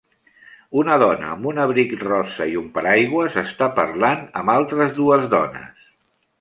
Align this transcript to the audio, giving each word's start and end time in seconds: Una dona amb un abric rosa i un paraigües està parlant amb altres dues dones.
Una 0.83 0.95
dona 1.03 1.27
amb 1.33 1.49
un 1.51 1.61
abric 1.65 1.93
rosa 2.05 2.49
i 2.53 2.57
un 2.63 2.73
paraigües 2.79 3.39
està 3.45 3.71
parlant 3.79 4.27
amb 4.43 4.57
altres 4.59 4.99
dues 5.01 5.33
dones. 5.39 5.89